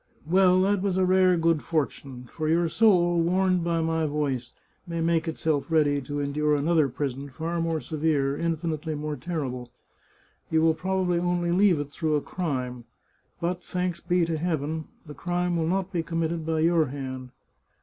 "Well, 0.25 0.63
that 0.63 0.81
was 0.81 0.97
a 0.97 1.05
rare 1.05 1.37
good 1.37 1.61
fortune, 1.61 2.27
for 2.33 2.49
your 2.49 2.67
soul, 2.67 3.21
warned 3.21 3.63
by 3.63 3.81
my 3.81 4.07
voice, 4.07 4.51
may 4.87 4.99
make 4.99 5.27
itself 5.27 5.69
ready 5.69 6.01
to 6.01 6.19
endure 6.19 6.55
an 6.55 6.67
other 6.67 6.89
prison, 6.89 7.29
far 7.29 7.61
more 7.61 7.79
severe, 7.79 8.35
infinitely 8.35 8.95
more 8.95 9.15
terrible. 9.15 9.69
You 10.49 10.63
will 10.63 10.73
probably 10.73 11.19
only 11.19 11.51
leave 11.51 11.79
it 11.79 11.91
through 11.91 12.15
a 12.15 12.21
crime, 12.21 12.85
but, 13.39 13.63
thanks 13.63 13.99
be 13.99 14.25
to 14.25 14.39
Heaven! 14.39 14.85
the 15.05 15.13
crime 15.13 15.55
will 15.55 15.67
not 15.67 15.91
be 15.91 16.01
committed 16.01 16.47
by 16.47 16.61
your 16.61 16.87
hand. 16.87 17.29